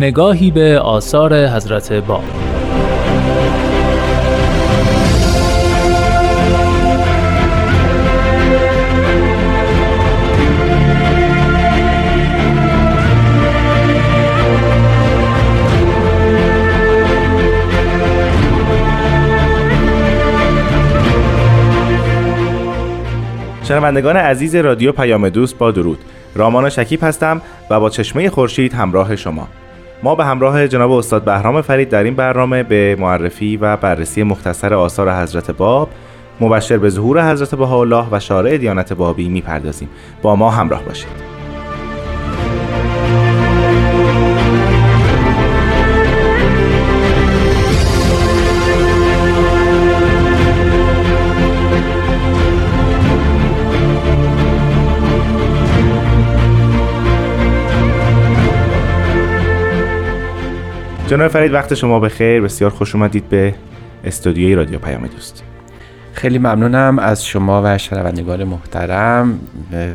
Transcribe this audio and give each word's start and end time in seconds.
نگاهی 0.00 0.50
به 0.50 0.78
آثار 0.78 1.46
حضرت 1.46 1.92
باب 1.92 2.24
شنوندگان 23.62 24.16
عزیز 24.16 24.54
رادیو 24.54 24.92
پیام 24.92 25.28
دوست 25.28 25.58
با 25.58 25.70
درود. 25.70 25.98
رامان 26.34 26.68
شکیب 26.68 27.04
هستم 27.04 27.42
و 27.70 27.80
با 27.80 27.90
چشمه 27.90 28.30
خورشید 28.30 28.74
همراه 28.74 29.16
شما. 29.16 29.48
ما 30.02 30.14
به 30.14 30.24
همراه 30.24 30.68
جناب 30.68 30.90
استاد 30.90 31.24
بهرام 31.24 31.62
فرید 31.62 31.88
در 31.88 32.02
این 32.02 32.14
برنامه 32.14 32.62
به 32.62 32.96
معرفی 32.98 33.56
و 33.56 33.76
بررسی 33.76 34.22
مختصر 34.22 34.74
آثار 34.74 35.22
حضرت 35.22 35.50
باب 35.50 35.88
مبشر 36.40 36.78
به 36.78 36.90
ظهور 36.90 37.32
حضرت 37.32 37.54
بهاءالله 37.54 38.06
و 38.10 38.20
شارع 38.20 38.56
دیانت 38.56 38.92
بابی 38.92 39.28
می‌پردازیم. 39.28 39.88
با 40.22 40.36
ما 40.36 40.50
همراه 40.50 40.82
باشید. 40.82 41.29
جناب 61.10 61.28
فرید 61.28 61.52
وقت 61.52 61.74
شما 61.74 62.00
بخیر. 62.00 62.40
بسیار 62.40 62.70
خوش 62.70 62.94
اومدید 62.94 63.28
به 63.28 63.54
استودیوی 64.04 64.54
رادیو 64.54 64.78
پیام 64.78 65.06
دوست. 65.06 65.42
خیلی 66.12 66.38
ممنونم 66.38 66.98
از 66.98 67.26
شما 67.26 67.62
و 67.64 67.78
شنوندگان 67.78 68.44
محترم 68.44 69.40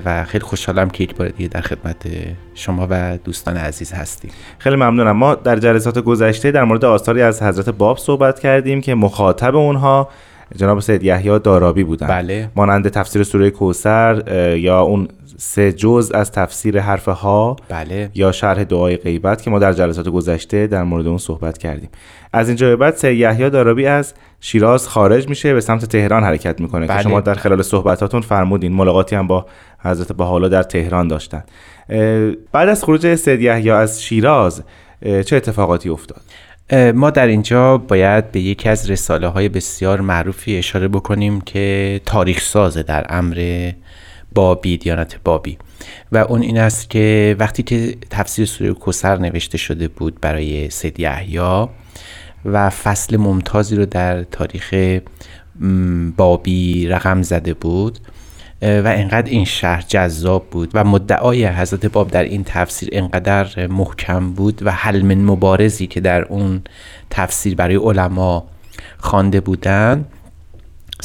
و 0.06 0.24
خیلی 0.24 0.44
خوشحالم 0.44 0.90
که 0.90 1.04
یک 1.04 1.16
بار 1.16 1.28
دیگه 1.28 1.50
در 1.50 1.62
خدمت 1.62 2.08
شما 2.56 2.88
و 2.90 3.18
دوستان 3.24 3.58
عزیز 3.58 3.94
هستیم. 3.94 4.32
خیلی 4.58 4.76
ممنونم. 4.76 5.12
ما 5.12 5.36
در 5.36 5.56
جلسات 5.56 6.00
گذشته 6.00 6.52
در 6.52 6.64
مورد 6.64 6.86
آثاری 6.86 7.22
از 7.22 7.44
حضرت 7.44 7.70
باب 7.70 7.98
صحبت 7.98 8.40
کردیم 8.40 8.82
که 8.82 8.96
مخاطب 8.96 9.56
اونها 9.56 10.10
جناب 10.56 10.80
سید 10.80 11.04
یحیی 11.04 11.40
دارابی 11.40 11.84
بودن. 11.84 12.08
بله. 12.08 12.50
مانند 12.56 12.88
تفسیر 12.88 13.24
سوره 13.24 13.50
کوسر 13.50 14.24
یا 14.58 14.82
اون 14.82 15.08
سه 15.38 15.74
جز 15.74 16.12
از 16.14 16.32
تفسیر 16.32 16.80
حرف 16.80 17.08
ها 17.08 17.56
بله. 17.70 18.10
یا 18.16 18.32
شرح 18.32 18.64
دعای 18.64 18.98
غیبت 18.98 19.42
که 19.42 19.50
ما 19.50 19.60
در 19.60 19.74
جلسات 19.74 20.10
گذشته 20.10 20.68
در 20.68 20.84
مورد 20.84 21.08
اون 21.08 21.18
صحبت 21.18 21.58
کردیم. 21.58 21.90
از 22.34 22.48
اینجا 22.48 22.68
به 22.68 22.76
بعد 22.76 22.96
سید 22.96 23.18
یحیی 23.18 23.50
دارابی 23.50 23.86
از 23.86 24.14
شیراز 24.40 24.88
خارج 24.88 25.30
میشه 25.30 25.54
به 25.54 25.62
سمت 25.62 25.86
تهران 25.86 26.24
حرکت 26.24 26.62
می‌کنه 26.62 26.88
بله. 26.88 26.98
که 26.98 27.04
شما 27.04 27.22
در 27.22 27.34
خلال 27.34 27.62
صحبتاتون 27.62 28.22
فرمودین. 28.22 28.74
ملاقاتی 28.74 29.16
هم 29.16 29.28
با 29.28 29.46
حضرت 29.80 30.12
بهاءالله 30.12 30.50
در 30.50 30.64
تهران 30.64 31.08
داشتن. 31.08 31.44
بعد 32.52 32.70
از 32.70 32.84
خروج 32.84 33.16
سید 33.16 33.42
یحیی 33.42 33.70
از 33.70 34.04
شیراز 34.04 34.64
چه 35.26 35.36
اتفاقاتی 35.36 35.90
افتاد؟ 35.90 36.22
ما 36.96 37.10
در 37.10 37.28
اینجا 37.28 37.78
باید 37.78 38.32
به 38.32 38.40
یکی 38.40 38.70
از 38.70 38.90
رساله 38.90 39.28
های 39.28 39.50
بسیار 39.50 40.02
معروفی 40.02 40.58
اشاره 40.58 40.88
بکنیم 40.88 41.42
که 41.42 42.02
تاریخ 42.06 42.42
سازه 42.42 42.84
در 42.84 43.06
امر 43.10 43.72
بابی 44.36 44.78
دیانت 44.78 45.20
بابی. 45.24 45.58
و 46.12 46.18
اون 46.18 46.42
این 46.42 46.58
است 46.58 46.90
که 46.90 47.36
وقتی 47.40 47.64
که 47.64 47.96
تفسیر 48.10 48.46
سوره 48.46 48.74
کوسر 48.74 49.18
نوشته 49.18 49.58
شده 49.58 49.88
بود 49.88 50.22
برای 50.22 50.70
سید 50.70 51.00
یحیی 51.00 51.40
و 52.46 52.70
فصل 52.70 53.18
ممتازی 53.18 53.76
رو 53.76 53.86
در 53.86 54.24
تاریخ 54.24 55.00
بابی 56.18 56.88
رقم 56.88 57.22
زده 57.22 57.54
بود 57.54 58.00
و 58.62 58.88
انقدر 58.88 59.30
این 59.30 59.46
شهر 59.46 59.86
جذاب 59.88 60.50
بود 60.50 60.72
و 60.74 60.84
مدعای 60.84 61.46
حضرت 61.46 61.86
باب 61.86 62.12
در 62.12 62.24
این 62.24 62.44
تفسیر 62.44 62.90
انقدر 62.92 63.68
محکم 63.68 64.32
بود 64.32 64.60
و 64.64 64.72
حل 64.72 65.02
من 65.02 65.22
مبارزی 65.26 65.88
که 65.88 66.02
در 66.02 66.24
اون 66.24 66.62
تفسیر 67.10 67.56
برای 67.56 67.76
علما 67.76 68.48
خوانده 68.98 69.40
بودند 69.42 70.06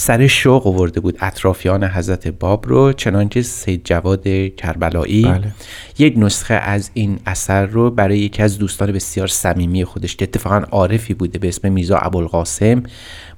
سر 0.00 0.26
شوق 0.26 0.66
آورده 0.66 1.00
بود 1.00 1.18
اطرافیان 1.20 1.84
حضرت 1.84 2.28
باب 2.28 2.68
رو 2.68 2.92
چنانکه 2.92 3.42
سید 3.42 3.80
جواد 3.84 4.54
کربلایی 4.56 5.22
بله. 5.22 5.52
یک 5.98 6.14
نسخه 6.16 6.54
از 6.54 6.90
این 6.94 7.18
اثر 7.26 7.66
رو 7.66 7.90
برای 7.90 8.18
یکی 8.18 8.42
از 8.42 8.58
دوستان 8.58 8.92
بسیار 8.92 9.26
صمیمی 9.26 9.84
خودش 9.84 10.16
که 10.16 10.24
اتفاقا 10.24 10.56
عارفی 10.70 11.14
بوده 11.14 11.38
به 11.38 11.48
اسم 11.48 11.72
میرزا 11.72 11.96
ابوالقاسم 11.96 12.82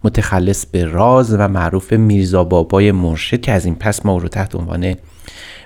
متخلص 0.04 0.66
به 0.66 0.84
راز 0.84 1.34
و 1.38 1.48
معروف 1.48 1.92
میرزا 1.92 2.44
بابای 2.44 2.92
مرشد 2.92 3.40
که 3.40 3.52
از 3.52 3.64
این 3.64 3.74
پس 3.74 4.06
ما 4.06 4.16
رو 4.18 4.28
تحت 4.28 4.54
عنوان 4.54 4.94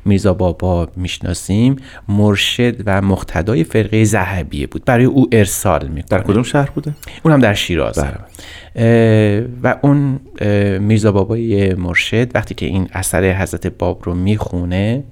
میرزا 0.07 0.35
بابا 0.35 0.89
می‌شناسیم 0.97 1.77
مرشد 2.09 2.77
و 2.87 3.03
مقتدای 3.03 3.65
فرقه 3.65 4.05
زهبیه 4.05 4.67
بود. 4.67 4.85
برای 4.85 5.05
او 5.05 5.29
ارسال 5.33 5.89
می‌کنه. 5.89 6.19
در 6.19 6.23
کدوم 6.23 6.43
شهر 6.43 6.71
بوده؟ 6.71 6.95
اون 7.23 7.35
هم 7.35 7.41
در 7.41 7.55
شیراز. 7.55 7.99
بله. 7.99 9.49
و 9.63 9.77
اون 9.83 10.21
میرزا 10.79 11.13
بابای 11.13 11.75
مرشد 11.75 12.31
وقتی 12.35 12.55
که 12.55 12.67
این 12.67 12.89
اثر 12.93 13.33
حضرت 13.33 13.67
باب 13.67 14.03
رو 14.05 14.15
می‌خونه 14.15 15.05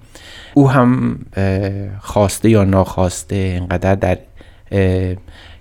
او 0.54 0.70
هم 0.70 1.18
خواسته 2.00 2.50
یا 2.50 2.64
ناخواسته 2.64 3.58
انقدر 3.60 3.94
در 3.94 4.18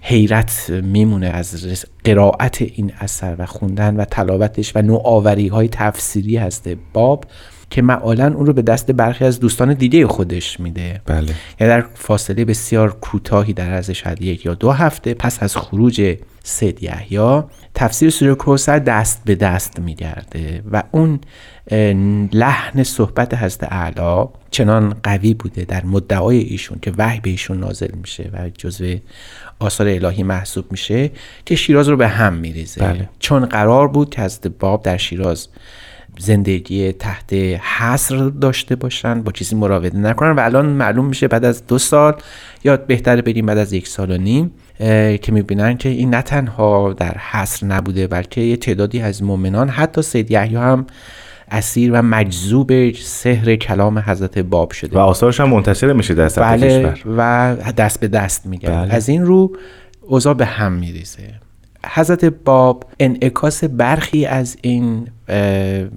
حیرت 0.01 0.69
میمونه 0.69 1.27
از 1.27 1.85
قرائت 2.03 2.61
این 2.61 2.91
اثر 2.99 3.35
و 3.39 3.45
خوندن 3.45 3.95
و 3.95 4.05
تلاوتش 4.05 4.75
و 4.75 4.81
نوآوری 4.81 5.47
های 5.47 5.67
تفسیری 5.67 6.37
هست 6.37 6.69
باب. 6.93 7.25
که 7.73 7.81
معالا 7.81 8.33
اون 8.33 8.45
رو 8.45 8.53
به 8.53 8.61
دست 8.61 8.91
برخی 8.91 9.25
از 9.25 9.39
دوستان 9.39 9.73
دیگه 9.73 10.07
خودش 10.07 10.59
میده. 10.59 11.01
بله. 11.05 11.33
یعنی 11.59 11.73
در 11.73 11.85
فاصله 11.93 12.45
بسیار 12.45 12.91
کوتاهی 12.91 13.53
در 13.53 13.73
از 13.73 13.89
شاید 13.89 14.21
یک 14.21 14.45
یا 14.45 14.53
دو 14.53 14.71
هفته 14.71 15.13
پس 15.13 15.43
از 15.43 15.57
خروج 15.57 16.17
سید 16.43 16.83
یحیی 16.83 17.41
تفسیر 17.75 18.09
سوره 18.09 18.35
کوثر 18.35 18.79
دست 18.79 19.21
به 19.25 19.35
دست 19.35 19.79
میگرده 19.79 20.63
و 20.71 20.83
اون 20.91 21.19
لحن 22.33 22.83
صحبت 22.83 23.33
حضرت 23.33 23.73
اعلی 23.73 24.25
چنان 24.51 24.95
قوی 25.03 25.33
بوده 25.33 25.65
در 25.65 25.85
مدعای 25.85 26.37
ایشون 26.37 26.79
که 26.81 26.91
وحی 26.97 27.19
به 27.19 27.29
ایشون 27.29 27.59
نازل 27.59 27.91
میشه 28.01 28.29
و 28.33 28.49
جزو 28.49 28.95
آثار 29.59 29.87
الهی 29.87 30.23
محسوب 30.23 30.71
میشه 30.71 31.11
که 31.45 31.55
شیراز 31.55 31.89
رو 31.89 31.97
به 31.97 32.07
هم 32.07 32.33
میریزه. 32.33 32.81
بله. 32.81 33.09
چون 33.19 33.45
قرار 33.45 33.87
بود 33.87 34.09
که 34.09 34.21
حضرت 34.21 34.47
باب 34.47 34.83
در 34.83 34.97
شیراز 34.97 35.47
زندگی 36.19 36.91
تحت 36.91 37.33
حصر 37.77 38.15
داشته 38.15 38.75
باشن 38.75 39.21
با 39.21 39.31
چیزی 39.31 39.55
مراوده 39.55 39.97
نکنن. 39.97 40.31
و 40.31 40.39
الان 40.39 40.65
معلوم 40.65 41.05
میشه 41.05 41.27
بعد 41.27 41.45
از 41.45 41.67
دو 41.67 41.77
سال 41.77 42.15
یا 42.63 42.77
بهتره 42.77 43.21
بریم 43.21 43.45
بعد 43.45 43.57
از 43.57 43.73
یک 43.73 43.87
سال 43.87 44.11
و 44.11 44.17
نیم 44.17 44.51
که 45.17 45.31
می‌بینن 45.31 45.77
که 45.77 45.89
این 45.89 46.09
نه 46.09 46.21
تنها 46.21 46.93
در 46.93 47.17
حصر 47.17 47.65
نبوده 47.65 48.07
بلکه 48.07 48.41
یه 48.41 48.57
تعدادی 48.57 49.01
از 49.01 49.23
مؤمنان 49.23 49.69
حتی 49.69 50.01
سید 50.01 50.31
یحیی 50.31 50.55
هم 50.55 50.85
اسیر 51.51 51.91
و 51.91 52.01
مجذوب 52.01 52.91
سحر 52.91 53.55
کلام 53.55 53.99
حضرت 53.99 54.39
باب 54.39 54.71
شده. 54.71 54.97
و 54.97 54.99
آثارش 54.99 55.39
هم 55.39 55.49
منتشر 55.49 55.93
میشه 55.93 56.13
در 56.13 56.29
سطح 56.29 56.51
بله 56.51 56.91
کشور. 56.91 57.13
و 57.17 57.71
دست 57.77 57.99
به 57.99 58.07
دست 58.07 58.45
میگن 58.45 58.69
بله. 58.69 58.93
از 58.93 59.09
این 59.09 59.25
رو 59.25 59.55
اوضاع 60.01 60.33
به 60.33 60.45
هم 60.45 60.71
میریزه. 60.71 61.42
حضرت 61.85 62.25
باب 62.25 62.85
انعکاس 62.99 63.63
برخی 63.63 64.25
از 64.25 64.57
این 64.61 65.07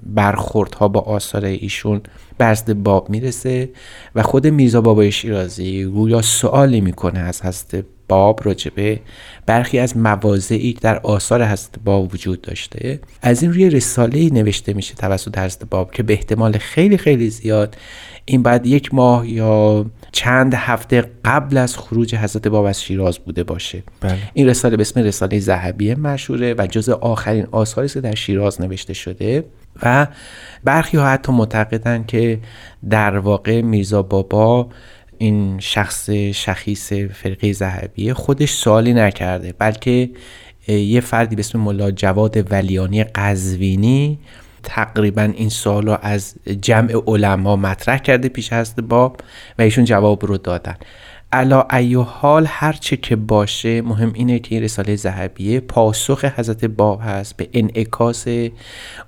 برخوردها 0.06 0.88
با 0.88 1.00
آثار 1.00 1.44
ایشون 1.44 2.00
به 2.38 2.74
باب 2.74 3.10
می‌رسه 3.10 3.68
و 4.14 4.22
خود 4.22 4.46
میرزا 4.46 4.80
بابای 4.80 5.12
شیرازی 5.12 5.84
گویا 5.84 6.22
سوالی 6.22 6.80
می‌کنه 6.80 7.18
از 7.18 7.42
حضرت 7.42 7.84
باب 8.08 8.40
راجبه 8.44 9.00
برخی 9.46 9.78
از 9.78 9.96
مواضعی 9.96 10.72
در 10.72 10.98
آثار 10.98 11.44
حضرت 11.44 11.74
باب 11.84 12.14
وجود 12.14 12.40
داشته. 12.40 13.00
از 13.22 13.42
این 13.42 13.52
روی 13.52 13.70
رساله 13.70 14.30
نوشته 14.32 14.72
میشه 14.72 14.94
توسط 14.94 15.38
حضرت 15.38 15.64
باب 15.70 15.90
که 15.90 16.02
به 16.02 16.12
احتمال 16.12 16.58
خیلی 16.58 16.98
خیلی 16.98 17.30
زیاد 17.30 17.76
این 18.24 18.42
بعد 18.42 18.66
یک 18.66 18.94
ماه 18.94 19.30
یا 19.30 19.86
چند 20.16 20.54
هفته 20.54 21.04
قبل 21.24 21.56
از 21.56 21.76
خروج 21.76 22.14
حضرت 22.14 22.48
باب 22.48 22.64
از 22.64 22.82
شیراز 22.82 23.18
بوده 23.18 23.44
باشه 23.44 23.82
بله. 24.00 24.18
این 24.34 24.48
رساله 24.48 24.76
به 24.76 24.80
اسم 24.80 25.00
رساله 25.00 25.38
ذهبیه 25.40 25.94
مشهوره 25.94 26.54
و 26.58 26.66
جز 26.66 26.88
آخرین 26.88 27.46
آثاری 27.50 27.88
که 27.88 28.00
در 28.00 28.14
شیراز 28.14 28.60
نوشته 28.60 28.94
شده 28.94 29.44
و 29.82 30.06
برخی 30.64 30.96
ها 30.96 31.08
حتی 31.08 31.32
معتقدن 31.32 32.04
که 32.04 32.38
در 32.90 33.18
واقع 33.18 33.60
میرزا 33.60 34.02
بابا 34.02 34.68
این 35.18 35.58
شخص 35.60 36.10
شخیص 36.10 36.92
فرقه 36.92 37.52
ذهبیه 37.52 38.14
خودش 38.14 38.52
سوالی 38.52 38.94
نکرده 38.94 39.54
بلکه 39.58 40.10
یه 40.68 41.00
فردی 41.00 41.36
به 41.36 41.40
اسم 41.40 41.60
ملا 41.60 41.90
جواد 41.90 42.52
ولیانی 42.52 43.04
قزوینی 43.04 44.18
تقریبا 44.66 45.22
این 45.22 45.48
سوال 45.48 45.86
رو 45.86 45.98
از 46.02 46.34
جمع 46.60 46.92
علما 47.06 47.56
مطرح 47.56 47.98
کرده 47.98 48.28
پیش 48.28 48.52
حضرت 48.52 48.80
باب 48.80 49.20
و 49.58 49.62
ایشون 49.62 49.84
جواب 49.84 50.26
رو 50.26 50.36
دادن. 50.38 50.74
علا 51.32 51.66
ایو 51.72 52.02
حال 52.02 52.46
هرچه 52.48 52.96
که 52.96 53.16
باشه 53.16 53.82
مهم 53.82 54.12
اینه 54.14 54.38
که 54.38 54.54
این 54.54 54.64
رساله 54.64 54.96
ذهبیه 54.96 55.60
پاسخ 55.60 56.24
حضرت 56.24 56.64
باب 56.64 57.00
هست 57.04 57.36
به 57.36 57.48
انعکاس 57.52 58.26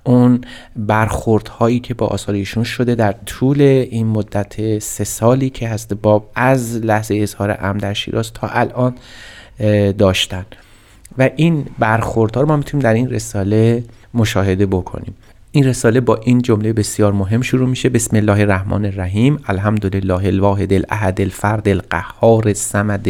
اون 0.03 0.41
برخوردهایی 0.75 1.79
که 1.79 1.93
با 1.93 2.07
آثار 2.07 2.35
ایشون 2.35 2.63
شده 2.63 2.95
در 2.95 3.15
طول 3.25 3.61
این 3.61 4.07
مدت 4.07 4.79
سه 4.79 5.03
سالی 5.03 5.49
که 5.49 5.69
حضرت 5.69 5.93
باب 5.93 6.31
از 6.35 6.77
لحظه 6.77 7.15
اظهار 7.15 7.57
ام 7.59 7.77
در 7.77 7.93
شیراز 7.93 8.33
تا 8.33 8.47
الان 8.47 8.95
داشتن. 9.97 10.45
و 11.17 11.29
این 11.35 11.65
برخوردها 11.79 12.41
رو 12.41 12.47
ما 12.47 12.55
می‌تونیم 12.57 12.83
در 12.83 12.93
این 12.93 13.09
رساله 13.09 13.83
مشاهده 14.13 14.65
بکنیم. 14.65 15.15
این 15.51 15.63
رساله 15.63 16.01
با 16.01 16.15
این 16.15 16.41
جمله 16.41 16.73
بسیار 16.73 17.13
مهم 17.13 17.41
شروع 17.41 17.69
میشه. 17.69 17.89
بسم 17.89 18.17
الله 18.17 18.39
الرحمن 18.39 18.85
الرحیم. 18.85 19.39
الحمدلله 19.47 20.25
الواحد 20.25 20.73
الاحد 20.73 21.21
الفرد 21.21 21.69
القهار 21.69 22.47
الصمد 22.47 23.07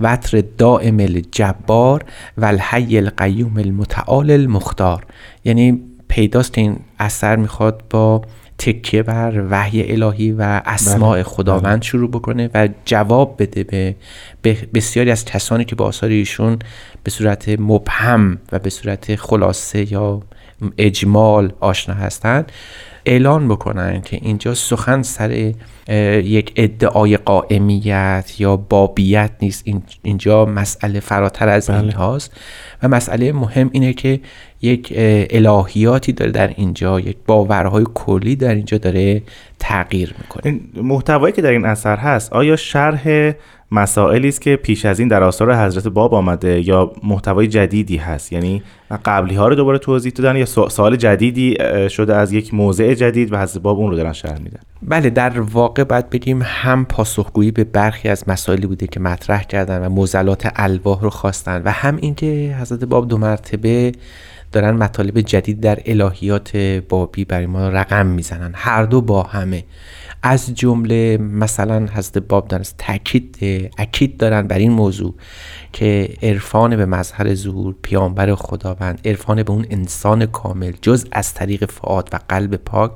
الوتر 0.00 0.42
دائم 0.58 1.00
الجبار 1.00 2.04
و 2.38 2.44
الحی 2.44 2.98
القیوم 2.98 3.56
المتعال 3.56 4.30
المختار. 4.30 5.06
یعنی 5.44 5.80
پیداست 6.08 6.58
این 6.58 6.76
اثر 6.98 7.36
می‌خواد 7.36 7.82
با 7.90 8.22
تکیه 8.58 9.02
بر 9.02 9.44
وحی 9.50 9.92
الهی 9.92 10.32
و 10.32 10.62
اسماع 10.64 11.14
بله. 11.14 11.22
خداوند 11.22 11.82
شروع 11.82 12.10
بکنه 12.10 12.50
و 12.54 12.68
جواب 12.84 13.36
بده 13.38 13.96
به 14.42 14.56
بسیاری 14.74 15.10
از 15.10 15.24
کسانی 15.24 15.64
که 15.64 15.76
با 15.76 15.84
آثار 15.84 16.10
ایشون 16.10 16.58
به 17.04 17.10
صورت 17.10 17.48
مبهم 17.48 18.38
و 18.52 18.58
به 18.58 18.70
صورت 18.70 19.16
خلاصه 19.16 19.92
یا 19.92 20.22
اجمال 20.78 21.52
آشنا 21.60 21.94
هستند 21.94 22.52
اعلان 23.06 23.48
بکنن 23.48 24.00
که 24.00 24.16
اینجا 24.22 24.54
سخن 24.54 25.02
سر 25.02 25.52
یک 26.24 26.52
ادعای 26.56 27.16
قائمیت 27.16 28.34
یا 28.38 28.56
بابیت 28.56 29.30
نیست 29.40 29.64
اینجا 30.02 30.44
مسئله 30.44 31.00
فراتر 31.00 31.48
از 31.48 31.70
بله. 31.70 31.80
این 31.80 31.92
هاست 31.92 32.32
و 32.82 32.88
مسئله 32.88 33.32
مهم 33.32 33.70
اینه 33.72 33.92
که 33.92 34.20
یک 34.62 34.92
الهیاتی 35.30 36.12
داره 36.12 36.30
در 36.30 36.48
اینجا 36.48 37.00
یک 37.00 37.16
باورهای 37.26 37.84
کلی 37.94 38.36
در 38.36 38.54
اینجا 38.54 38.78
داره 38.78 39.22
تغییر 39.68 40.14
می‌کنه. 40.18 40.60
محتوایی 40.82 41.32
که 41.32 41.42
در 41.42 41.50
این 41.50 41.64
اثر 41.64 41.96
هست 41.96 42.32
آیا 42.32 42.56
شرح 42.56 43.32
مسائلی 43.72 44.28
است 44.28 44.40
که 44.40 44.56
پیش 44.56 44.84
از 44.84 44.98
این 44.98 45.08
در 45.08 45.22
آثار 45.22 45.54
حضرت 45.54 45.88
باب 45.88 46.14
آمده 46.14 46.68
یا 46.68 46.92
محتوای 47.02 47.46
جدیدی 47.46 47.96
هست؟ 47.96 48.32
یعنی 48.32 48.62
قبلی 49.04 49.34
ها 49.34 49.48
رو 49.48 49.54
دوباره 49.54 49.78
توضیح 49.78 50.12
دادن 50.12 50.36
یا 50.36 50.44
سوال 50.44 50.96
جدیدی 50.96 51.56
شده 51.88 52.16
از 52.16 52.32
یک 52.32 52.54
موضع 52.54 52.94
جدید 52.94 53.32
و 53.32 53.38
حضرت 53.38 53.62
باب 53.62 53.78
اون 53.78 53.90
رو 53.90 53.96
دارن 53.96 54.12
شرح 54.12 54.38
میدن؟ 54.38 54.60
بله 54.82 55.10
در 55.10 55.40
واقع 55.40 55.84
باید 55.84 56.10
بگیم 56.10 56.42
هم 56.44 56.84
پاسخگویی 56.84 57.50
به 57.50 57.64
برخی 57.64 58.08
از 58.08 58.24
مسائلی 58.26 58.66
بوده 58.66 58.86
که 58.86 59.00
مطرح 59.00 59.42
کردن 59.42 59.86
و 59.86 59.88
موزلات 59.88 60.52
الواح 60.56 61.00
رو 61.00 61.10
خواستن 61.10 61.62
و 61.64 61.70
هم 61.70 61.96
اینکه 61.96 62.56
حضرت 62.60 62.84
باب 62.84 63.08
دو 63.08 63.18
مرتبه 63.18 63.92
دارن 64.56 64.76
مطالب 64.76 65.20
جدید 65.20 65.60
در 65.60 65.78
الهیات 65.86 66.56
بابی 66.88 67.24
برای 67.24 67.46
ما 67.46 67.68
رقم 67.68 68.06
می‌زنن. 68.06 68.52
هر 68.54 68.84
دو 68.84 69.00
با 69.00 69.22
همه. 69.22 69.64
از 70.22 70.54
جمله 70.54 71.16
مثلا 71.16 71.86
حضرت 71.92 72.18
باب 72.18 72.48
دارن 72.48 72.64
تاکید 72.78 73.38
اکید 73.78 74.16
دارن 74.16 74.42
بر 74.42 74.58
این 74.58 74.72
موضوع 74.72 75.14
که 75.72 76.14
عرفان 76.22 76.76
به 76.76 76.86
مظهر 76.86 77.34
ظهور 77.34 77.74
پیامبر 77.82 78.34
خداوند 78.34 79.00
عرفان 79.04 79.42
به 79.42 79.52
اون 79.52 79.66
انسان 79.70 80.26
کامل 80.26 80.72
جز 80.82 81.06
از 81.12 81.34
طریق 81.34 81.70
فعاد 81.70 82.08
و 82.12 82.18
قلب 82.28 82.56
پاک 82.56 82.92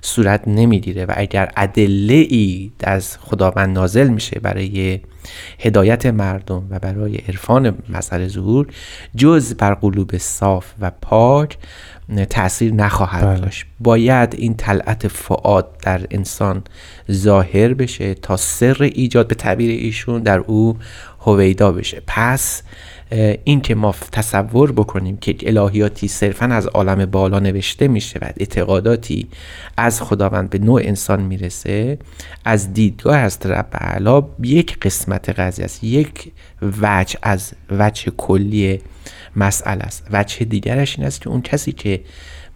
صورت 0.00 0.48
نمی‌گیره 0.48 1.04
و 1.04 1.12
اگر 1.16 1.52
ادله 1.56 2.14
ای 2.14 2.72
از 2.84 3.18
خداوند 3.18 3.74
نازل 3.78 4.08
میشه 4.08 4.40
برای 4.40 5.00
هدایت 5.58 6.06
مردم 6.06 6.66
و 6.70 6.78
برای 6.78 7.16
عرفان 7.16 7.78
مظهر 7.88 8.28
ظهور 8.28 8.66
جز 9.16 9.54
بر 9.54 9.74
قلوب 9.74 10.16
صاف 10.18 10.72
و 10.80 10.90
پاک 10.90 11.58
تاثیر 12.18 12.74
نخواهد 12.74 13.24
بله. 13.24 13.40
داشت 13.40 13.66
باید 13.80 14.34
این 14.38 14.54
طلعت 14.54 15.08
فعاد 15.08 15.68
در 15.82 16.00
انسان 16.10 16.62
ظاهر 17.12 17.74
بشه 17.74 18.14
تا 18.14 18.36
سر 18.36 18.76
ایجاد 18.82 19.28
به 19.28 19.34
تعبیر 19.34 19.70
ایشون 19.70 20.22
در 20.22 20.38
او 20.38 20.78
هویدا 21.20 21.72
بشه 21.72 22.02
پس 22.06 22.62
این 23.44 23.60
که 23.60 23.74
ما 23.74 23.94
تصور 24.12 24.72
بکنیم 24.72 25.16
که 25.16 25.36
الهیاتی 25.42 26.08
صرفا 26.08 26.46
از 26.46 26.66
عالم 26.66 27.06
بالا 27.06 27.38
نوشته 27.38 27.88
میشه 27.88 28.18
و 28.22 28.24
اعتقاداتی 28.36 29.28
از 29.76 30.02
خداوند 30.02 30.50
به 30.50 30.58
نوع 30.58 30.80
انسان 30.84 31.22
می‌رسه 31.22 31.98
از 32.44 32.72
دیدگاه 32.72 33.16
از 33.16 33.38
رب 33.44 33.68
علا 33.72 34.22
یک 34.42 34.78
قسمت 34.80 35.28
قضیه 35.28 35.64
است. 35.64 35.84
یک 35.84 36.32
وجه 36.82 37.18
از 37.22 37.52
وجه 37.70 38.12
کلی 38.16 38.80
مسئله 39.36 39.82
است. 39.82 40.06
وجه 40.12 40.44
دیگرش 40.44 40.98
این 40.98 41.06
است 41.06 41.20
که 41.20 41.28
اون 41.28 41.42
کسی 41.42 41.72
که 41.72 42.00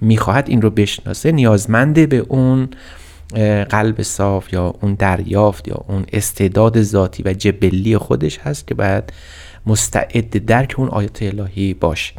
می‌خواهد 0.01 0.49
این 0.49 0.63
رو 0.63 0.71
بشناسه 0.71 1.33
نیازمنده 1.33 2.07
به 2.07 2.19
اون 2.19 2.69
قلب 3.71 4.03
صاف 4.03 4.53
یا 4.53 4.75
اون 4.83 4.95
دریافت 4.95 5.69
یا 5.69 5.85
اون 5.89 6.05
استعداد 6.13 6.83
ذاتی 6.83 7.23
و 7.23 7.33
جبلی 7.33 7.99
خودش 7.99 8.39
هست 8.39 8.67
که 8.67 8.75
باید 8.75 9.13
مستعد 9.67 10.45
درک 10.45 10.75
اون 10.79 10.89
آیات 10.89 11.23
الهی 11.23 11.75
باشه 11.75 12.15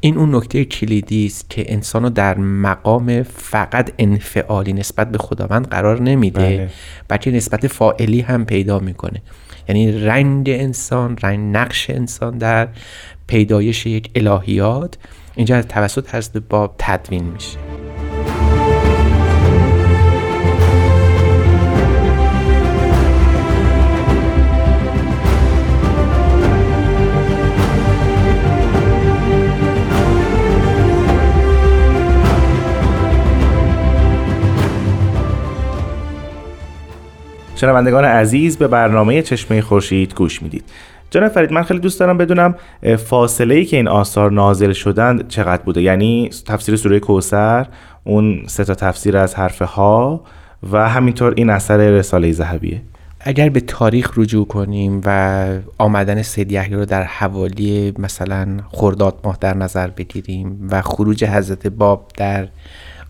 این 0.00 0.18
اون 0.18 0.34
نکته 0.34 0.64
کلیدی 0.64 1.26
است 1.26 1.50
که 1.50 1.72
انسان 1.72 2.02
رو 2.02 2.10
در 2.10 2.38
مقام 2.38 3.22
فقط 3.22 3.92
انفعالی 3.98 4.72
نسبت 4.72 5.10
به 5.10 5.18
خداوند 5.18 5.68
قرار 5.68 6.02
نمیده. 6.02 6.40
بله. 6.40 6.70
بلکه 7.08 7.30
نسبت 7.30 7.66
فائلی 7.66 8.20
هم 8.20 8.44
پیدا 8.44 8.78
می‌کنه. 8.78 9.22
یعنی 9.68 9.92
رنگ 9.92 10.50
انسان 10.50 11.16
رنگ 11.22 11.56
نقش 11.56 11.90
انسان 11.90 12.38
در 12.38 12.68
پیدایش 13.26 13.86
یک 13.86 14.10
الهیات 14.14 14.98
اینجا 15.34 15.62
توسط 15.62 16.14
حضرت 16.14 16.36
باب 16.48 16.74
تدوین 16.78 17.24
میشه. 17.24 17.87
شنوندگان 37.58 38.04
عزیز 38.04 38.56
به 38.56 38.68
برنامه 38.68 39.22
چشمه 39.22 39.60
خورشید 39.60 40.14
گوش 40.14 40.42
می‌دید. 40.42 40.64
جناب 41.10 41.28
فرید 41.28 41.52
من 41.52 41.62
خیلی 41.62 41.80
دوست 41.80 42.00
دارم 42.00 42.18
بدونم 42.18 42.54
فاصله 42.96 43.54
ای 43.54 43.64
که 43.64 43.76
این 43.76 43.88
آثار 43.88 44.32
نازل 44.32 44.72
شدند 44.72 45.28
چقدر 45.28 45.62
بوده؟ 45.62 45.82
یعنی 45.82 46.30
تفسیر 46.46 46.76
سوره 46.76 47.00
کوسر 47.00 47.66
اون 48.04 48.42
سه 48.46 48.64
تا 48.64 48.74
تفسیر 48.74 49.16
از 49.16 49.34
حرف 49.34 49.62
ها 49.62 50.24
و 50.72 50.88
همینطور 50.88 51.34
این 51.36 51.50
اثر 51.50 51.76
رساله 51.76 52.32
ذهبیه. 52.32 52.82
اگر 53.20 53.48
به 53.48 53.60
تاریخ 53.60 54.12
رجوع 54.16 54.46
کنیم 54.46 55.00
و 55.04 55.48
آمدن 55.78 56.22
سید 56.22 56.52
یحیی 56.52 56.74
رو 56.74 56.84
در 56.84 57.02
حوالی 57.02 57.94
مثلا 57.98 58.56
خرداد 58.72 59.20
ماه 59.24 59.38
در 59.40 59.56
نظر 59.56 59.86
بگیریم 59.86 60.68
و 60.70 60.82
خروج 60.82 61.24
حضرت 61.24 61.66
باب 61.66 62.10
در 62.16 62.48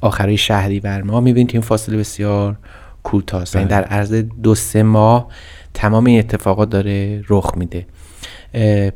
آخرای 0.00 0.36
شهریور 0.36 1.02
ما 1.02 1.20
می‌بینیم 1.20 1.48
این 1.52 1.62
فاصله 1.62 1.96
بسیار 1.96 2.56
کوتاه 3.02 3.44
یعنی 3.54 3.66
بله. 3.66 3.80
در 3.80 3.84
عرض 3.84 4.14
دو 4.14 4.54
سه 4.54 4.82
ماه 4.82 5.28
تمام 5.74 6.06
این 6.06 6.18
اتفاقات 6.18 6.70
داره 6.70 7.24
رخ 7.28 7.52
میده 7.56 7.86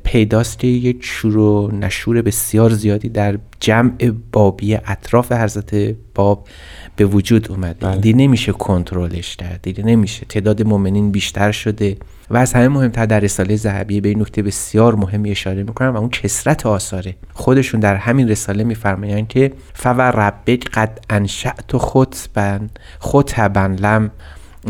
پیداست 0.05 0.59
که 0.59 0.67
یک 0.67 0.99
شور 1.01 1.37
و 1.37 1.71
نشور 1.73 2.23
بسیار 2.23 2.71
زیادی 2.71 3.09
در 3.09 3.39
جمع 3.61 4.13
بابی 4.33 4.75
اطراف 4.75 5.33
حضرت 5.33 5.95
باب 6.15 6.49
به 6.97 7.05
وجود 7.05 7.51
اومده 7.51 7.87
بله. 7.87 7.97
دیگه 7.97 8.19
نمیشه 8.19 8.53
کنترلش 8.53 9.37
کرد 9.37 9.63
دیگه 9.63 9.85
نمیشه. 9.85 10.27
تعداد 10.29 10.67
مؤمنین 10.67 11.11
بیشتر 11.11 11.53
شده. 11.53 11.97
و 12.31 12.37
از 12.37 12.53
همه 12.53 12.69
مهمتر 12.69 13.07
در 13.07 13.21
رساله 13.21 13.57
ذهبیه 13.57 14.01
به 14.01 14.09
این 14.09 14.21
نکته 14.21 14.43
بسیار 14.43 14.95
مهمی 14.95 15.31
اشاره 15.31 15.63
می‌کنن 15.63 15.89
و 15.89 15.97
اون 15.97 16.09
کسرت 16.09 16.67
آثاره. 16.67 17.17
خودشون 17.33 17.81
در 17.81 17.97
همین 17.97 18.29
رساله 18.29 18.65
میفرمایند 18.65 19.29
که 19.29 19.53
فور 19.75 20.11
ربک 20.11 20.71
قد 20.71 20.99
انشأت 21.11 21.77
خطبا 21.77 22.61
خطبا 23.01 23.77
لم 23.81 24.11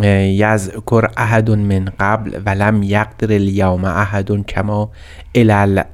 یذکر 0.00 1.10
احد 1.16 1.50
من 1.50 1.84
قبل 2.00 2.40
ولم 2.46 2.82
یقدر 2.82 3.32
الیوم 3.32 3.84
احد 3.84 4.46
کما 4.46 4.90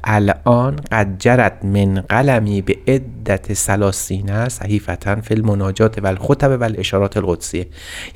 الان 0.05 0.77
قد 0.93 1.19
جرت 1.19 1.65
من 1.65 2.01
قلمی 2.01 2.63
به 2.63 2.77
عدت 2.89 3.53
سلاسینه 3.53 4.49
صحیفتا 4.49 5.21
فی 5.21 5.35
المناجات 5.35 5.99
و 6.03 6.07
الخطب 6.07 6.61
و 6.61 6.65
الاشارات 6.65 7.17
القدسیه 7.17 7.67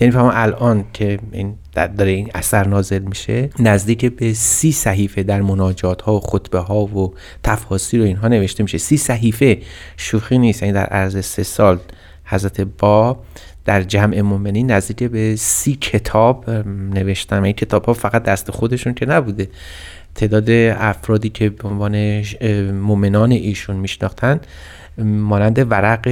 یعنی 0.00 0.12
فهم 0.12 0.30
الان 0.34 0.84
که 0.92 1.18
این 1.32 1.54
داره 1.74 2.10
این 2.10 2.30
اثر 2.34 2.68
نازل 2.68 2.98
میشه 2.98 3.50
نزدیک 3.58 4.06
به 4.06 4.32
سی 4.32 4.72
صحیفه 4.72 5.22
در 5.22 5.42
مناجات 5.42 6.02
ها 6.02 6.14
و 6.14 6.20
خطبه 6.20 6.58
ها 6.58 6.84
و 6.84 7.14
تفاصیل 7.42 8.00
و 8.00 8.04
اینها 8.04 8.28
نوشته 8.28 8.62
میشه. 8.62 8.78
سی 8.78 8.96
صحیفه 8.96 9.58
شوخی 9.96 10.38
نیست 10.38 10.62
یعنی 10.62 10.74
در 10.74 10.86
عرض 10.86 11.24
سه 11.24 11.42
سال 11.42 11.78
حضرت 12.24 12.60
با 12.60 13.18
در 13.64 13.82
جمع 13.82 14.20
مؤمنین 14.20 14.70
نزدیک 14.70 15.10
به 15.10 15.36
سی 15.36 15.74
کتاب 15.74 16.50
نوشتم. 16.94 17.42
این 17.42 17.52
کتاب 17.52 17.84
ها 17.84 17.92
فقط 17.92 18.22
دست 18.22 18.50
خودشون 18.50 18.94
که 18.94 19.06
نبوده. 19.06 19.48
تعداد 20.14 20.50
افرادی 20.80 21.28
که 21.28 21.50
به 21.50 21.68
عنوان 21.68 22.24
مؤمنان 22.70 23.32
ایشون 23.32 23.76
میشناختن 23.76 24.40
مانند 24.98 25.70
ورق 25.70 26.08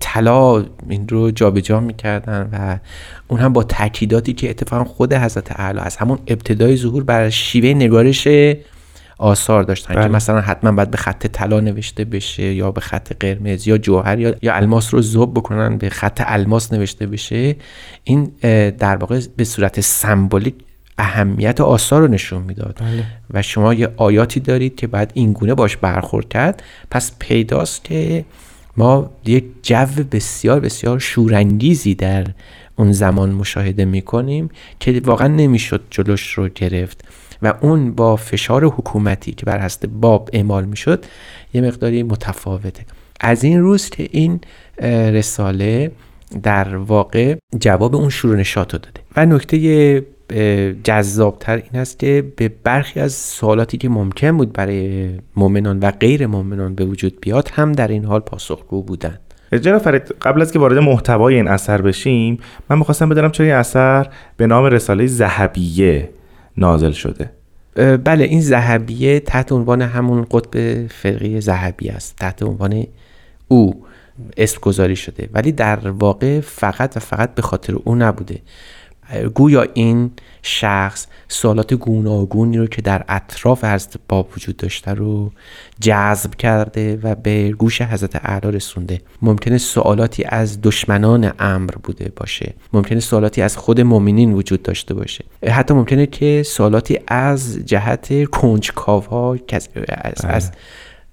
طلا 0.00 0.64
این 0.88 1.08
رو 1.08 1.30
جابجا 1.30 1.80
می‌کردن 1.80 2.48
و 2.52 2.78
اون 3.28 3.40
هم 3.40 3.52
با 3.52 3.62
تاکیداتی 3.62 4.32
که 4.32 4.50
اتفاقا 4.50 4.84
خود 4.84 5.12
حضرت 5.12 5.60
اعلی 5.60 5.78
از 5.78 5.96
همون 5.96 6.18
ابتدای 6.26 6.76
ظهور 6.76 7.04
بر 7.04 7.30
شیوه 7.30 7.68
نگارش 7.68 8.28
آثار 9.24 9.62
داشتن 9.62 9.94
بله. 9.94 10.02
که 10.02 10.08
مثلا 10.08 10.40
حتما 10.40 10.72
باید 10.72 10.90
به 10.90 10.96
خط 10.96 11.26
طلا 11.26 11.60
نوشته 11.60 12.04
بشه 12.04 12.54
یا 12.54 12.70
به 12.70 12.80
خط 12.80 13.12
قرمز 13.20 13.68
یا 13.68 13.78
جوهر 13.78 14.18
یا, 14.18 14.34
یا 14.42 14.54
الماس 14.54 14.94
رو 14.94 15.02
ذوب 15.02 15.34
بکنن 15.34 15.78
به 15.78 15.90
خط 15.90 16.22
الماس 16.26 16.72
نوشته 16.72 17.06
بشه 17.06 17.56
این 18.04 18.24
در 18.70 18.96
واقع 18.96 19.20
به 19.36 19.44
صورت 19.44 19.80
سمبولیک 19.80 20.54
اهمیت 20.98 21.60
آثار 21.60 22.00
رو 22.02 22.08
نشون 22.08 22.42
می‌داد 22.42 22.78
بله. 22.80 23.04
و 23.30 23.42
شما 23.42 23.74
یه 23.74 23.88
آیاتی 23.96 24.40
دارید 24.40 24.76
که 24.76 24.86
باید 24.86 25.10
این 25.14 25.32
گونه 25.32 25.54
باش 25.54 25.76
برخورد 25.76 26.28
کرد 26.28 26.62
پس 26.90 27.12
پیداست 27.18 27.84
که 27.84 28.24
ما 28.76 29.10
یک 29.24 29.44
جو 29.62 30.04
بسیار 30.12 30.60
بسیار 30.60 30.98
شورانگیزی 30.98 31.94
در 31.94 32.26
اون 32.76 32.92
زمان 32.92 33.30
مشاهده 33.30 33.84
می‌کنیم 33.84 34.50
که 34.80 35.00
واقعا 35.04 35.28
نمی‌شد 35.28 35.82
جلوش 35.90 36.32
رو 36.32 36.48
گرفت 36.48 37.04
و 37.42 37.54
اون 37.60 37.92
با 37.92 38.16
فشار 38.16 38.64
حکومتی 38.64 39.32
که 39.32 39.46
بر 39.46 39.58
هست 39.58 39.86
باب 39.86 40.30
اعمال 40.32 40.64
می‌شد 40.64 41.04
یه 41.54 41.60
مقداری 41.60 42.02
متفاوته. 42.02 42.84
از 43.20 43.44
این 43.44 43.60
روز 43.60 43.90
که 43.90 44.08
این 44.10 44.40
رساله 45.12 45.90
در 46.42 46.76
واقع 46.76 47.36
جواب 47.60 47.94
اون 47.96 48.08
شروع 48.08 48.36
نشاط 48.36 48.72
داده. 48.72 49.00
و 49.16 49.26
نکته 49.26 50.04
جذابتر 50.84 51.56
این 51.56 51.80
است 51.80 51.98
که 51.98 52.32
به 52.36 52.50
برخی 52.64 53.00
از 53.00 53.12
سوالاتی 53.12 53.78
که 53.78 53.88
ممکن 53.88 54.36
بود 54.36 54.52
برای 54.52 55.10
مؤمنان 55.36 55.78
و 55.78 55.90
غیر 55.90 56.26
مؤمنان 56.26 56.74
به 56.74 56.84
وجود 56.84 57.20
بیاد 57.20 57.50
هم 57.52 57.72
در 57.72 57.88
این 57.88 58.04
حال 58.04 58.20
پاسخگو 58.20 58.82
بودند. 58.82 59.20
جناب 59.60 59.82
فرید 59.82 60.02
قبل 60.22 60.42
از 60.42 60.52
که 60.52 60.58
وارد 60.58 60.78
محتوای 60.78 61.34
این 61.34 61.48
اثر 61.48 61.82
بشیم 61.82 62.38
من 62.70 62.78
می‌خواستم 62.78 63.08
بدانم 63.08 63.30
چرا 63.30 63.46
این 63.46 63.54
اثر 63.54 64.08
به 64.36 64.46
نام 64.46 64.64
رساله 64.64 65.06
ذهبیه 65.06 66.10
نازل 66.56 66.92
شده. 66.92 67.30
بله 67.96 68.24
این 68.24 68.40
ذهبیه 68.40 69.20
تحت 69.20 69.52
عنوان 69.52 69.82
همون 69.82 70.26
قطب 70.30 70.86
فرقی 70.86 71.40
ذهبی 71.40 71.88
است 71.88 72.16
تحت 72.16 72.42
عنوان 72.42 72.86
او 73.48 73.84
اسم 74.36 74.58
گذاری 74.62 74.96
شده. 74.96 75.28
ولی 75.32 75.52
در 75.52 75.90
واقع 75.90 76.40
فقط 76.40 76.96
و 76.96 77.00
فقط 77.00 77.34
به 77.34 77.42
خاطر 77.42 77.74
او 77.84 77.94
نبوده. 77.94 78.38
گویا 79.34 79.66
این 79.74 80.10
شخص 80.42 81.06
سوالات 81.28 81.74
گوناگونی 81.74 82.58
رو 82.58 82.66
که 82.66 82.82
در 82.82 83.04
اطراف 83.08 83.64
حضرت 83.64 83.96
باب 84.08 84.30
وجود 84.36 84.56
داشته 84.56 84.90
رو 84.90 85.32
جذب 85.80 86.34
کرده 86.34 86.98
و 87.02 87.14
به 87.14 87.52
گوش 87.52 87.82
حضرت 87.82 88.16
اعلی 88.16 88.52
رسونده. 88.52 89.00
ممکنه 89.22 89.58
سوالاتی 89.58 90.24
از 90.24 90.58
دشمنان 90.62 91.32
امر 91.38 91.70
بوده 91.82 92.12
باشه. 92.16 92.54
ممکنه 92.72 93.00
سوالاتی 93.00 93.42
از 93.42 93.56
خود 93.56 93.80
مؤمنین 93.80 94.32
وجود 94.32 94.62
داشته 94.62 94.94
باشه. 94.94 95.24
حتی 95.48 95.74
ممکنه 95.74 96.06
که 96.06 96.42
سوالاتی 96.46 96.98
از 97.08 97.58
جهت 97.64 98.24
کنجکاو 98.24 99.04
ها 99.04 99.36
از, 99.52 99.68
از 100.24 100.50
بله. 100.50 100.58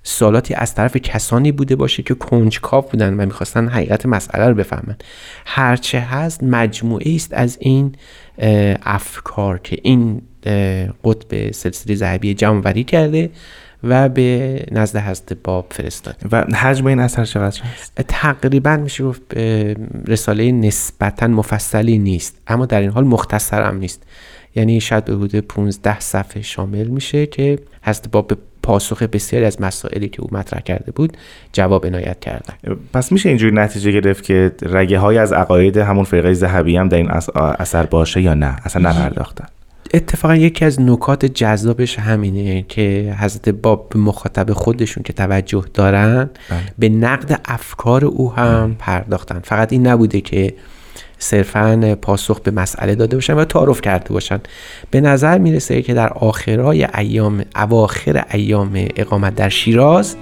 سوالاتی 0.04 0.54
از 0.54 0.76
طرف 0.76 0.98
کسانی 0.98 1.52
بوده 1.52 1.76
باشه 1.76 2.04
که 2.04 2.14
کنجکاو 2.14 2.82
بودن 2.82 3.14
و 3.14 3.26
می‌خواستن 3.26 3.68
حقیقت 3.68 4.06
مسئله 4.06 4.48
رو 4.48 4.54
بفهمن. 4.56 4.96
هرچه 5.46 6.00
هست 6.00 6.44
مجموعه 6.44 7.16
است 7.16 7.34
از 7.34 7.58
این 7.62 7.96
افکار 8.84 9.60
که 9.60 9.78
این 9.84 10.22
قطب 11.04 11.52
سلسله 11.52 11.96
ذهبی 11.96 12.34
جمعوری 12.34 12.84
کرده 12.84 13.30
و 13.84 14.10
به 14.10 14.60
نزد 14.72 14.98
حضرت 14.98 15.34
باب 15.34 15.68
فرستاد. 15.72 16.16
و 16.32 16.42
حجم 16.42 16.86
این 16.86 17.00
اثر 17.00 17.26
چقدر 17.26 17.62
هست؟ 17.62 18.02
تقریبا 18.08 18.78
میشه 18.78 19.04
گفت 19.04 19.22
رساله 20.08 20.52
نسبتا 20.52 21.28
مفصلی 21.28 21.98
نیست 21.98 22.38
اما 22.48 22.66
در 22.66 22.82
این 22.82 22.90
حال 22.90 23.04
مختصر 23.04 23.62
هم 23.62 23.78
نیست. 23.78 24.04
یعنی 24.56 24.82
شاید 24.82 25.06
به 25.06 25.14
حدود 25.14 25.36
15 25.36 26.00
صفحه 26.00 26.42
شامل 26.42 26.88
میشه 26.88 27.26
که 27.26 27.60
حضرت 27.84 28.12
باب 28.12 28.32
پاسخ 28.64 29.04
بسیاری 29.04 29.46
از 29.46 29.62
مسائلی 29.62 30.10
که 30.10 30.22
او 30.22 30.28
مطرح 30.32 30.62
کرده 30.62 30.92
بود 30.92 31.18
جواب 31.54 31.86
عنایت 31.86 32.20
کردن 32.20 32.54
پس 32.94 33.12
میشه 33.12 33.30
اینجوری 33.30 33.56
نتیجه 33.56 33.92
گرفت 33.92 34.24
که 34.24 34.52
رگه 34.62 35.00
های 35.00 35.18
از 35.18 35.34
عقاید 35.34 35.78
همون 35.78 36.04
فرقه 36.04 36.34
ذهبی 36.34 36.78
هم 36.78 36.90
در 36.90 36.98
این 36.98 37.12
اثر 37.36 37.86
باشه 37.86 38.22
یا 38.22 38.34
نه؟ 38.34 38.56
اصلا 38.66 38.90
نپرداختن 38.90 39.46
اتفاقا 39.94 40.36
یکی 40.36 40.66
از 40.66 40.82
نکات 40.82 41.26
جذابش 41.26 42.00
همینه 42.00 42.66
که 42.70 43.16
حضرت 43.20 43.50
باب 43.50 43.90
به 43.90 44.00
مخاطب 44.00 44.54
خودشون 44.54 45.04
که 45.04 45.14
توجه 45.14 45.66
دارن 45.74 46.30
بله. 46.50 46.60
به 46.80 46.90
نقد 46.90 47.42
افکار 47.46 48.06
او 48.06 48.34
هم 48.34 48.76
پرداختن. 48.80 49.40
فقط 49.40 49.74
این 49.74 49.88
نبوده 49.88 50.22
که 50.22 50.54
صرفا 51.22 51.96
پاسخ 52.02 52.40
به 52.40 52.52
مسئله 52.52 52.96
داده 52.96 53.18
باشن 53.18 53.34
و 53.34 53.46
تعارف 53.46 53.82
کرده 53.82 54.14
باشن. 54.14 54.40
به 54.92 55.02
نظر 55.02 55.38
می‌رسه 55.38 55.82
که 55.82 55.94
در 55.94 56.10
آخرای 56.14 56.88
ایام 56.98 57.44
اواخر 57.56 58.26
ایام 58.32 58.88
اقامت 58.96 59.36
در 59.36 59.50
شیراز 59.50 60.16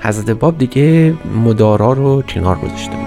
حضرت 0.00 0.30
باب 0.30 0.58
دیگه 0.58 1.14
مدارا 1.44 1.92
رو 1.92 2.22
کنار 2.22 2.58
گذاشته. 2.58 3.05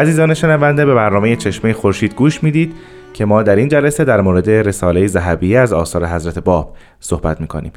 عزیزان 0.00 0.34
شنونده 0.34 0.86
به 0.86 0.94
برنامه 0.94 1.36
چشمه 1.36 1.72
خورشید 1.72 2.14
گوش 2.14 2.42
می‌دید 2.42 2.72
که 3.12 3.24
ما 3.24 3.42
در 3.42 3.56
این 3.56 3.68
جلسه 3.68 4.04
در 4.04 4.20
مورد 4.20 4.50
رساله 4.50 5.06
ذهبی 5.06 5.56
از 5.56 5.72
آثار 5.72 6.06
حضرت 6.06 6.38
باب 6.38 6.76
صحبت 7.00 7.40
می‌کنیم. 7.40 7.72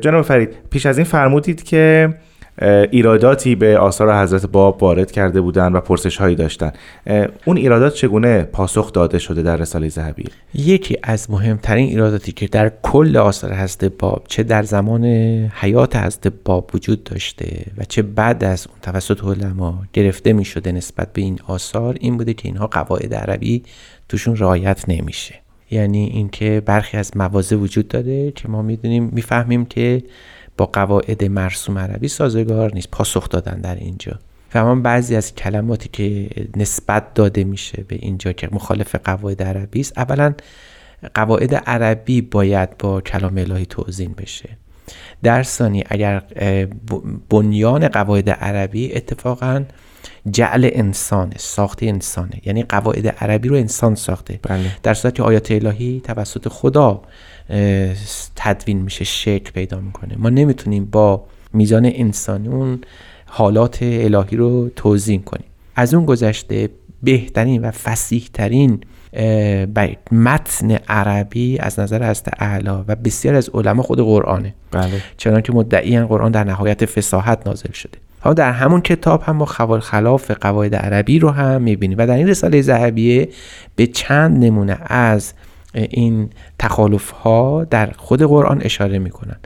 جناب 0.00 0.22
فرید 0.22 0.56
پیش 0.70 0.86
از 0.86 0.98
این 0.98 1.04
فرمودید 1.04 1.62
که 1.62 2.08
ایراداتی 2.90 3.54
به 3.54 3.78
آثار 3.78 4.22
حضرت 4.22 4.46
باب 4.46 4.82
وارد 4.82 5.10
کرده 5.10 5.40
بودند 5.40 5.74
و 5.74 5.80
پرسش 5.80 6.16
هایی 6.16 6.36
داشتن 6.36 6.72
اون 7.44 7.56
ایرادات 7.56 7.94
چگونه 7.94 8.42
پاسخ 8.42 8.92
داده 8.92 9.18
شده 9.18 9.42
در 9.42 9.56
رساله 9.56 9.88
ذهبی؟ 9.88 10.24
یکی 10.54 10.96
از 11.02 11.30
مهمترین 11.30 11.88
ایراداتی 11.88 12.32
که 12.32 12.46
در 12.46 12.72
کل 12.82 13.16
آثار 13.16 13.54
حضرت 13.54 13.84
باب 13.84 14.24
چه 14.28 14.42
در 14.42 14.62
زمان 14.62 15.04
حیات 15.54 15.96
حضرت 15.96 16.32
باب 16.44 16.70
وجود 16.74 17.04
داشته 17.04 17.64
و 17.78 17.84
چه 17.84 18.02
بعد 18.02 18.44
از 18.44 18.66
اون 18.66 18.76
توسط 18.82 19.24
علما 19.24 19.82
گرفته 19.92 20.32
می 20.32 20.44
شده 20.44 20.72
نسبت 20.72 21.12
به 21.12 21.22
این 21.22 21.38
آثار 21.46 21.96
این 22.00 22.16
بوده 22.16 22.34
که 22.34 22.48
اینها 22.48 22.66
قواعد 22.66 23.14
عربی 23.14 23.62
توشون 24.08 24.36
رعایت 24.36 24.88
نمیشه. 24.88 25.34
یعنی 25.70 26.04
اینکه 26.06 26.62
برخی 26.66 26.96
از 26.96 27.16
موازه 27.16 27.56
وجود 27.56 27.88
داره 27.88 28.30
که 28.30 28.48
ما 28.48 28.62
می‌دونیم 28.62 29.10
می‌فهمیم 29.12 29.64
که 29.64 30.02
با 30.58 30.66
قواعد 30.66 31.24
مرسوم 31.24 31.78
عربی 31.78 32.08
سازگار 32.08 32.74
نیست 32.74 32.90
پاسخ 32.90 33.28
دادن 33.28 33.60
در 33.60 33.74
اینجا. 33.74 34.18
و 34.54 34.74
بعضی 34.74 35.16
از 35.16 35.34
کلماتی 35.34 35.88
که 35.92 36.30
نسبت 36.56 37.14
داده 37.14 37.44
میشه 37.44 37.84
به 37.88 37.96
اینجا 37.96 38.32
که 38.32 38.48
مخالف 38.52 38.94
قواعد 38.94 39.42
عربی 39.42 39.80
است 39.80 39.98
اولا 39.98 40.34
قواعد 41.14 41.54
عربی 41.54 42.20
باید 42.20 42.78
با 42.78 43.00
کلام 43.00 43.38
الهی 43.38 43.66
توضیح 43.66 44.10
بشه. 44.18 44.48
در 45.22 45.42
ثانی 45.42 45.84
اگر 45.88 46.22
بنیان 47.30 47.88
قواعد 47.88 48.30
عربی 48.30 48.94
اتفاقا 48.94 49.64
جعل 50.30 50.70
انسانه 50.72 51.34
ساخته 51.38 51.86
انسانه. 51.86 52.40
یعنی 52.44 52.62
قواعد 52.62 53.06
عربی 53.06 53.48
رو 53.48 53.56
انسان 53.56 53.94
ساخته. 53.94 54.40
بله. 54.42 54.76
در 54.82 54.94
صورتی 54.94 55.22
آیات 55.22 55.50
الهی 55.50 56.00
توسط 56.04 56.48
خدا 56.48 57.02
تدوین 58.36 58.82
میشه 58.82 59.04
شکل 59.04 59.50
پیدا 59.50 59.80
می‌کنه. 59.80 60.14
ما 60.18 60.28
نمی‌تونیم 60.28 60.84
با 60.84 61.24
میزان 61.52 61.90
انسانی 61.94 62.48
اون 62.48 62.80
حالات 63.26 63.78
الهی 63.82 64.36
رو 64.36 64.68
توضیح 64.76 65.22
کنیم. 65.22 65.46
از 65.76 65.94
اون 65.94 66.06
گذشته 66.06 66.70
بهترین 67.02 67.62
و 67.62 67.70
فسیحترین 67.70 68.80
متن 70.12 70.70
عربی 70.88 71.58
از 71.58 71.80
نظر 71.80 72.02
هست 72.02 72.28
اعلا 72.38 72.84
و 72.88 72.96
بسیار 72.96 73.34
از 73.34 73.50
علما 73.54 73.82
خود 73.82 74.00
قرآنه. 74.00 74.54
بله. 74.70 75.02
چنان 75.16 75.42
که 75.42 75.52
مدعی 75.52 76.00
قرآن 76.00 76.32
در 76.32 76.44
نهایت 76.44 76.86
فساحت 76.86 77.46
نازل 77.46 77.72
شده. 77.72 77.98
حالا 78.20 78.34
در 78.34 78.52
همون 78.52 78.80
کتاب 78.80 79.22
هم 79.22 79.36
ما 79.36 79.44
خوال 79.44 79.80
خلاف 79.80 80.30
قواعد 80.30 80.74
عربی 80.74 81.18
رو 81.18 81.30
هم 81.30 81.62
می‌بینیم 81.62 81.98
و 81.98 82.06
در 82.06 82.16
این 82.16 82.28
رساله 82.28 82.62
ذهبیه 82.62 83.28
به 83.76 83.86
چند 83.86 84.44
نمونه 84.44 84.78
از 84.86 85.32
این 85.74 86.30
تخالف 86.58 87.10
ها 87.10 87.64
در 87.64 87.90
خود 87.96 88.22
قرآن 88.22 88.62
اشاره 88.62 88.98
می‌کنن 88.98 89.36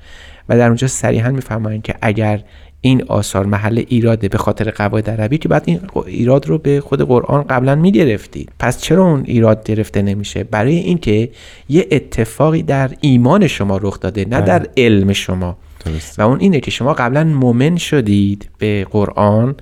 و 0.48 0.58
در 0.58 0.66
اونجا 0.66 0.88
صریحا 0.88 1.30
می‌فهمن 1.30 1.80
که 1.82 1.94
اگر 2.02 2.42
این 2.80 3.04
آثار 3.08 3.46
محل 3.46 3.84
ایراده 3.88 4.28
به 4.28 4.38
خاطر 4.38 4.70
قواعد 4.70 5.10
عربی 5.10 5.38
که 5.38 5.48
بعد 5.48 5.62
این 5.66 5.80
ایراد 6.06 6.46
رو 6.46 6.58
به 6.58 6.80
خود 6.80 7.02
قرآن 7.02 7.42
قبلا 7.42 7.74
می‌گرفتید. 7.74 8.52
پس 8.58 8.80
چرا 8.80 9.04
اون 9.04 9.22
ایراد 9.26 9.64
گرفته 9.64 10.02
نمیشه؟ 10.02 10.44
برای 10.44 10.76
اینکه 10.76 11.30
یه 11.68 11.86
اتفاقی 11.90 12.62
در 12.62 12.90
ایمان 13.00 13.46
شما 13.46 13.76
رخ 13.76 14.00
داده 14.00 14.24
نه 14.24 14.40
در 14.40 14.66
علم 14.76 15.12
شما. 15.12 15.56
درست. 15.84 16.18
و 16.18 16.22
اون 16.22 16.40
اینه 16.40 16.60
که 16.60 16.70
شما 16.70 16.92
قبلا 16.92 17.24
مؤمن 17.24 17.76
شدید 17.76 18.50
به 18.58 18.86
قرآن. 18.90 19.54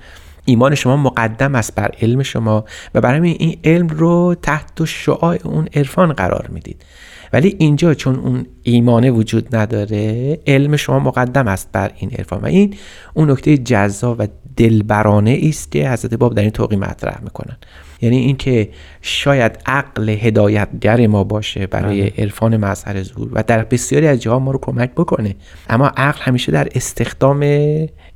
ایمان 0.45 0.75
شما 0.75 0.97
مقدم 0.97 1.55
است 1.55 1.75
بر 1.75 1.91
علم 2.01 2.23
شما 2.23 2.65
و 2.95 3.01
برای 3.01 3.29
این 3.29 3.57
علم 3.63 3.87
رو 3.87 4.35
تحت 4.41 4.85
شعاع 4.85 5.37
اون 5.43 5.67
عرفان 5.73 6.13
قرار 6.13 6.49
می‌دید. 6.53 6.85
ولی 7.33 7.55
اینجا 7.59 7.93
چون 7.93 8.15
اون 8.15 8.45
ایمانه 8.63 9.11
وجود 9.11 9.55
نداره 9.55 10.39
علم 10.47 10.75
شما 10.75 10.99
مقدم 10.99 11.47
است 11.47 11.69
بر 11.71 11.91
این 11.97 12.11
عرفان. 12.11 12.41
و 12.41 12.45
این 12.45 12.75
اون 13.13 13.31
نکته 13.31 13.57
جذاب 13.57 14.15
و 14.19 14.27
دلبرانه 14.57 15.41
است 15.43 15.71
که 15.71 15.89
حضرت 15.89 16.13
باب 16.13 16.35
در 16.35 16.41
این 16.41 16.51
توقی 16.51 16.75
مطرح 16.75 17.21
می‌کنن. 17.23 17.57
یعنی 18.01 18.17
اینکه 18.17 18.69
شاید 19.01 19.59
عقل 19.65 20.09
هدایتگر 20.09 21.07
ما 21.07 21.23
باشه 21.23 21.67
برای 21.67 22.07
عرفان 22.07 22.57
مظهر 22.57 23.03
ظهور 23.03 23.29
و 23.31 23.43
در 23.47 23.63
بسیاری 23.63 24.07
از 24.07 24.21
جاها 24.21 24.39
ما 24.39 24.51
رو 24.51 24.59
کمک 24.59 24.91
بکنه. 24.91 25.35
اما 25.69 25.87
عقل 25.87 26.21
همیشه 26.21 26.51
در 26.51 26.69
استخدام 26.75 27.39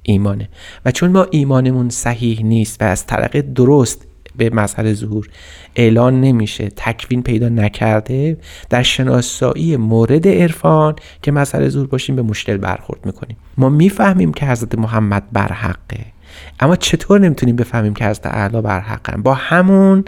ایمانه. 0.04 0.50
و 0.86 0.92
چون 0.92 1.12
ما 1.12 1.28
ایمانمون 1.32 1.90
صحیح 1.90 2.44
نیست 2.44 2.82
و 2.82 2.86
از 2.86 3.06
طرق 3.06 3.42
درست 3.42 4.08
به 4.38 4.50
مظهر 4.50 4.94
ظهور. 4.94 5.30
اعلان 5.76 6.22
نمیشه. 6.22 6.70
تکوین 6.76 7.24
پیدا 7.24 7.50
نکرده. 7.50 8.38
در 8.70 8.84
شناسایی 8.84 9.78
مورد 9.78 10.28
عرفان 10.28 10.96
که 11.22 11.32
مظهر 11.32 11.70
ظهور 11.70 11.88
باشیم 11.88 12.16
به 12.16 12.22
مشکل 12.22 12.58
برخورد 12.58 13.06
می‌کنیم. 13.06 13.38
ما 13.58 13.70
می‌فهمیم 13.70 14.34
که 14.34 14.46
حضرت 14.46 14.76
محمد 14.76 15.24
بر 15.34 15.52
حقه. 15.52 16.06
اما 16.60 16.76
چطور 16.76 17.20
نمی‌تونیم 17.20 17.56
بفهمیم 17.56 17.94
که 17.94 18.06
حضرت 18.06 18.26
اعلی 18.26 18.62
بر 18.62 18.80
حقن؟ 18.80 19.22
با 19.22 19.34
همون 19.34 20.06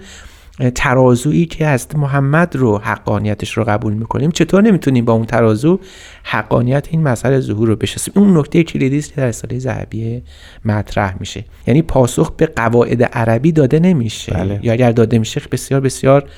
ترازویی 0.75 1.45
که 1.45 1.69
حضرت 1.69 1.95
محمد 1.95 2.55
رو 2.55 2.77
حقانیتش 2.77 3.57
رو 3.57 3.63
قبول 3.63 3.93
می‌کنیم. 3.93 4.31
چطور 4.31 4.61
نمی‌تونیم 4.61 5.05
با 5.05 5.13
اون 5.13 5.25
ترازو 5.25 5.79
حقانیت 6.23 6.87
این 6.91 7.03
مسئله 7.03 7.39
ظهور 7.39 7.67
رو 7.67 7.75
بشناسیم؟ 7.75 8.13
اون 8.17 8.37
نکته 8.37 8.63
کلیدی 8.63 8.97
است 8.97 9.13
که 9.13 9.21
در 9.21 9.27
رساله 9.27 9.59
ذهبیه 9.59 10.23
مطرح 10.65 11.15
میشه. 11.19 11.45
یعنی 11.67 11.81
پاسخ 11.81 12.31
به 12.31 12.45
قواعد 12.45 13.03
عربی 13.03 13.51
داده 13.51 13.79
نمیشه. 13.79 14.33
بله. 14.33 14.59
یا 14.63 14.73
اگر 14.73 14.91
داده 14.91 15.19
میشه 15.19 15.41
بسیار 15.51 15.81
بسیار 15.81 16.29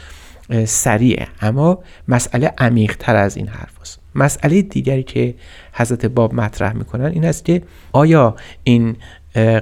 سریعه. 0.66 1.28
اما 1.42 1.80
مسئله 2.08 2.54
عمیق 2.58 2.96
تر 3.00 3.16
از 3.16 3.38
این 3.38 3.48
حرف 3.48 3.82
است. 3.82 4.00
مسئله 4.16 4.62
دیگری 4.62 5.04
که 5.04 5.36
حضرت 5.74 6.06
باب 6.06 6.34
مطرح 6.34 6.74
می‌کنن 6.74 7.06
این 7.06 7.26
است 7.26 7.46
که 7.46 7.62
آیا 7.92 8.36
این 8.64 8.96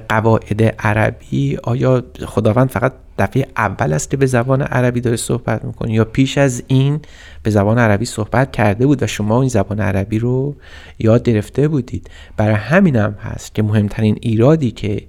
قواعد 0.08 0.62
عربی 0.78 1.58
آیا 1.62 2.02
خداوند 2.26 2.70
فقط 2.70 2.92
دفعه 3.18 3.46
اول 3.56 3.92
است 3.92 4.10
که 4.10 4.16
به 4.16 4.26
زبان 4.26 4.62
عربی 4.62 5.00
داره 5.00 5.16
صحبت 5.16 5.64
می‌کنه؟ 5.64 5.92
یا 5.92 6.04
پیش 6.04 6.38
از 6.38 6.62
این 6.66 7.00
به 7.42 7.50
زبان 7.50 7.78
عربی 7.78 8.04
صحبت 8.04 8.52
کرده 8.52 8.86
بود 8.86 9.02
و 9.02 9.06
شما 9.06 9.40
این 9.40 9.48
زبان 9.48 9.80
عربی 9.80 10.18
رو 10.18 10.56
یاد 10.98 11.22
گرفته 11.22 11.68
بودید؟ 11.68 12.10
برای 12.36 12.54
همین 12.54 12.96
هم 12.96 13.12
هست 13.12 13.54
که 13.54 13.62
مهمترین 13.62 14.18
ایرادی 14.20 14.70
که 14.70 15.02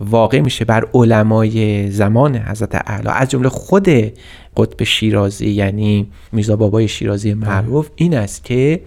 واقع 0.00 0.40
میشه 0.40 0.64
بر 0.64 0.86
علمای 0.94 1.90
زمان 1.90 2.36
حضرت 2.36 2.74
اعلی 2.74 3.08
از 3.08 3.28
جمله 3.28 3.48
خود 3.48 3.88
قطب 4.56 4.84
شیرازی 4.84 5.50
یعنی 5.50 6.10
میرزا 6.32 6.56
بابای 6.56 6.88
شیرازی 6.88 7.34
معروف 7.34 7.90
این 7.96 8.14
است 8.14 8.44
که 8.44 8.80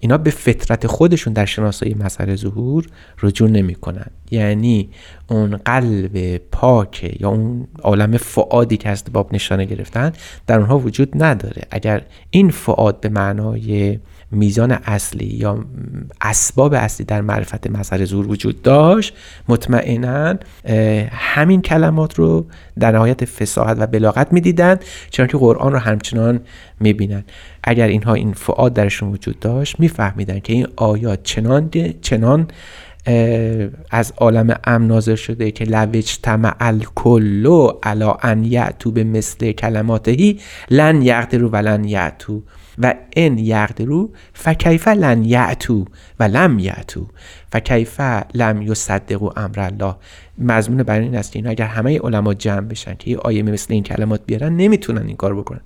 اینا 0.00 0.18
به 0.18 0.30
فطرت 0.30 0.86
خودشون 0.86 1.32
در 1.32 1.44
شناسایی 1.44 1.94
مسئله 1.94 2.36
ظهور 2.36 2.86
رجوع 3.22 3.50
نمی‌کنن. 3.50 4.06
یعنی 4.30 4.88
اون 5.28 5.56
قلب 5.56 6.36
پاک 6.36 7.16
یا 7.20 7.28
اون 7.28 7.66
عالم 7.82 8.16
فعادی 8.16 8.76
که 8.76 8.88
از 8.88 9.04
باب 9.12 9.34
نشانه 9.34 9.64
گرفتن 9.64 10.12
در 10.46 10.58
اونها 10.58 10.78
وجود 10.78 11.22
نداره. 11.22 11.62
اگر 11.70 12.02
این 12.30 12.50
فعاد 12.50 13.00
به 13.00 13.08
معنای 13.08 13.98
میزان 14.30 14.72
اصلی 14.72 15.26
یا 15.26 15.64
اسباب 16.20 16.74
اصلی 16.74 17.06
در 17.06 17.20
معرفت 17.20 17.66
مظهر 17.66 18.04
زور 18.04 18.26
وجود 18.26 18.62
داشت 18.62 19.14
مطمئنا 19.48 20.34
همین 21.10 21.62
کلمات 21.62 22.14
رو 22.14 22.46
در 22.78 22.92
نهایت 22.92 23.24
فساحت 23.24 23.76
و 23.80 23.86
بلاغت 23.86 24.32
می‌دیدن 24.32 24.76
چون 25.10 25.26
که 25.26 25.38
قرآن 25.38 25.72
رو 25.72 25.78
همچنان 25.78 26.40
می‌بینن 26.80 27.24
اگر 27.64 27.86
اینها 27.86 28.14
این 28.14 28.32
فعاد 28.32 28.74
درشون 28.74 29.08
وجود 29.08 29.38
داشت 29.38 29.80
میفهمیدن 29.80 30.40
که 30.40 30.52
این 30.52 30.66
آیات 30.76 31.22
چنان 31.22 31.70
چنان 32.00 32.48
از 33.90 34.12
عالم 34.16 34.58
ام 34.64 34.86
نازل 34.86 35.14
شده 35.14 35.50
که 35.50 35.64
لوج 35.64 36.18
تمع 36.22 36.54
الکلو 36.60 37.72
علا 37.82 38.16
ان 38.22 38.44
یعتو 38.44 38.90
به 38.90 39.04
مثل 39.04 39.52
کلماتهی 39.52 40.40
لن 40.70 41.02
یقدرو 41.02 41.48
و 41.48 41.56
لن 41.56 41.84
یعتو 41.84 42.42
و 42.78 42.94
ان 43.16 43.38
یقدرو 43.38 44.10
فکیف 44.32 44.88
لن 44.88 45.24
یعتو 45.24 45.84
و 46.20 46.22
لم 46.22 46.58
یعتو. 46.58 47.06
فکیف 47.52 48.00
لم 48.34 48.62
یصدقوا 48.62 49.30
امر 49.36 49.60
الله. 49.60 49.94
مضمون 50.38 50.82
برای 50.82 51.04
این 51.04 51.16
است 51.16 51.32
که 51.32 51.38
اینا 51.38 51.50
اگر 51.50 51.66
همه 51.66 51.98
علما 51.98 52.34
جمع 52.34 52.60
بشن 52.60 52.94
که 52.94 53.10
یه 53.10 53.18
آیه 53.18 53.42
مثل 53.42 53.74
این 53.74 53.82
کلمات 53.82 54.20
بیارن 54.26 54.56
نمی‌تونن 54.56 55.06
این 55.06 55.16
کار 55.16 55.34
بکنن. 55.34 55.60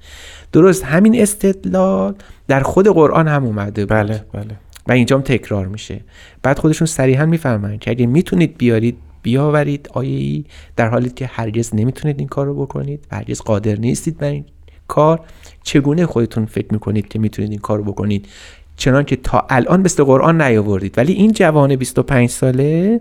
درست 0.52 0.84
همین 0.84 1.22
استدلال 1.22 2.14
در 2.48 2.60
خود 2.60 2.88
قرآن 2.88 3.28
هم 3.28 3.44
اومده 3.44 3.86
بود. 3.86 3.96
بله 3.96 4.24
بله. 4.32 4.56
و 4.86 4.92
اینجام 4.92 5.20
تکرار 5.20 5.66
میشه. 5.66 6.00
بعد 6.42 6.58
خودشون 6.58 6.86
صریحا 6.86 7.26
میفرمایند 7.26 7.80
که 7.80 7.90
اگه 7.90 8.06
می‌تونید 8.06 8.58
بیارید 8.58 8.96
بیاورید 9.22 9.88
آیه 9.92 10.18
ای 10.18 10.44
در 10.76 10.88
حالی 10.88 11.10
که 11.10 11.26
هرگز 11.26 11.74
نمی‌تونید 11.74 12.18
این 12.18 12.28
کار 12.28 12.46
رو 12.46 12.54
بکنید 12.54 13.06
و 13.12 13.16
هرگز 13.16 13.40
قادر 13.40 13.74
نیستید 13.74 14.18
بر 14.18 14.28
این 14.28 14.44
کار 14.90 15.20
چگونه 15.62 16.06
خودتون 16.06 16.46
فکر 16.46 16.66
می‌کنید 16.70 17.08
که 17.08 17.18
می‌تونید 17.18 17.50
این 17.50 17.60
کار 17.60 17.78
رو 17.78 17.84
بکنید؟ 17.84 18.28
چنان 18.76 19.04
که 19.04 19.16
تا 19.16 19.46
الان 19.50 19.80
مثل 19.80 20.04
قرآن 20.04 20.42
نیاوردید. 20.42 20.98
ولی 20.98 21.12
این 21.12 21.32
جوان 21.32 21.76
25 21.76 22.28
ساله 22.28 23.00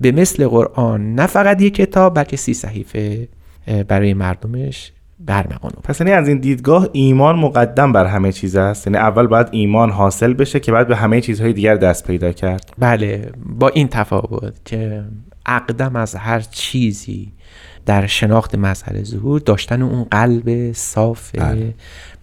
به 0.00 0.12
مثل 0.12 0.48
قرآن 0.48 1.14
نه 1.14 1.26
فقط 1.26 1.62
یک 1.62 1.74
کتاب 1.74 2.14
بلکه 2.14 2.36
سی 2.36 2.54
صحیفه 2.54 3.28
برای 3.88 4.14
مردمش 4.14 4.92
برمغانو. 5.20 5.74
پس 5.84 6.00
یعنی 6.00 6.12
از 6.12 6.28
این 6.28 6.38
دیدگاه 6.38 6.88
ایمان 6.92 7.36
مقدم 7.36 7.92
بر 7.92 8.06
همه 8.06 8.32
چیز 8.32 8.56
است. 8.56 8.86
یعنی 8.86 8.98
اول 8.98 9.26
باید 9.26 9.48
ایمان 9.50 9.90
حاصل 9.90 10.32
بشه 10.32 10.60
که 10.60 10.72
بعد 10.72 10.88
به 10.88 10.96
همه 10.96 11.20
چیزهای 11.20 11.52
دیگر 11.52 11.74
دست 11.74 12.06
پیدا 12.06 12.32
کرد. 12.32 12.70
بله 12.78 13.32
با 13.46 13.68
این 13.68 13.88
تفاوت 13.88 14.54
که 14.64 15.04
اقدم 15.46 15.96
از 15.96 16.14
هر 16.14 16.40
چیزی 16.40 17.32
در 17.86 18.06
شناخت 18.06 18.54
مظهر 18.54 19.02
ظهور 19.02 19.40
داشتن 19.40 19.82
اون 19.82 20.04
قلب 20.04 20.72
صاف 20.72 21.30
بله. 21.34 21.74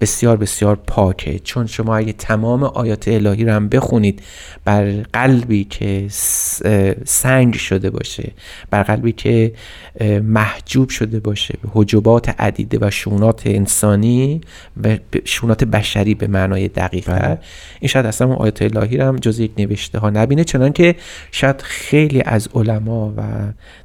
بسیار 0.02 0.38
بسیار 0.38 0.76
پاکه 0.76 1.40
چون 1.40 1.68
شما 1.68 1.96
اگه 1.96 2.14
تمام 2.14 2.64
آیات 2.64 3.08
الهی 3.08 3.46
رو 3.46 3.52
هم 3.52 3.70
بخونید 3.70 4.22
بر 4.66 4.92
قلبی 5.14 5.64
که 5.64 6.06
سنگ 7.06 7.54
شده 7.54 7.90
باشه 7.90 8.32
بر 8.70 8.84
قلبی 8.84 9.12
که 9.12 9.54
محجوب 10.24 10.90
شده 10.90 11.20
باشه 11.20 11.54
به 11.62 11.70
حجبات 11.74 12.30
عدیده 12.40 12.78
و 12.82 12.90
شونات 12.90 13.42
انسانی 13.46 14.42
و 14.84 14.98
شونات 15.26 15.64
بشری 15.64 16.16
به 16.16 16.28
معنای 16.28 16.68
دقیق 16.68 17.12
بله. 17.12 17.38
این 17.80 17.88
شاید 17.88 18.06
اصلا 18.06 18.28
اون 18.28 18.36
آیات 18.36 18.62
الهی 18.62 18.98
رو 18.98 19.06
هم 19.06 19.16
جز 19.16 19.40
یک 19.40 19.52
نوشته 19.58 20.00
ها 20.00 20.10
نبینه 20.10 20.44
چنان 20.44 20.74
که 20.74 20.96
شاید 21.32 21.62
خیلی 21.62 22.22
از 22.22 22.50
علما 22.56 23.14
و 23.18 23.22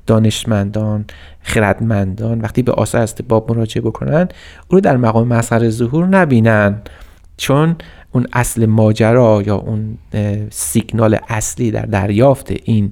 دانشمندان 0.07 1.05
خردمندان 1.67 2.41
وقتی 2.41 2.63
به 2.63 2.73
آثار 2.73 3.01
از 3.01 3.15
باب 3.29 3.53
مراجعه 3.53 3.83
بکنن 3.83 4.21
اون 4.21 4.29
رو 4.71 4.81
در 4.81 4.97
مقام 4.97 5.29
مظهر 5.29 5.71
ظهور 5.71 6.07
نبینن. 6.07 6.83
چون 7.37 7.77
اون 8.13 8.27
اصل 8.33 8.67
ماجرا 8.67 9.43
یا 9.47 9.57
اون 9.57 9.99
سیگنال 10.51 11.19
اصلی 11.29 11.71
در 11.71 11.83
دریافت 11.83 12.53
این 12.65 12.91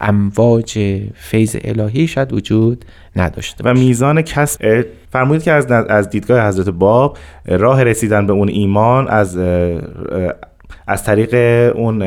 امواج 0.00 1.00
فیض 1.14 1.56
الهی 1.64 2.06
شاید 2.06 2.32
وجود 2.32 2.84
نداشته 3.16 3.64
و 3.64 3.74
میزان 3.74 4.22
کسب 4.22 4.86
فرمودید 5.12 5.42
که 5.42 5.52
از 5.52 5.70
از 5.70 6.10
دیدگاه 6.10 6.48
حضرت 6.48 6.68
باب 6.68 7.18
راه 7.46 7.84
رسیدن 7.84 8.26
به 8.26 8.32
اون 8.32 8.48
ایمان 8.48 9.08
از 9.08 9.38
از 10.88 11.04
طریق 11.04 11.34
اون 11.76 11.98